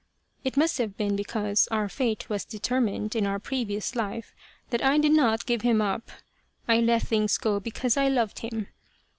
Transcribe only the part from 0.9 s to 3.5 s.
been because our fate was deter mined in our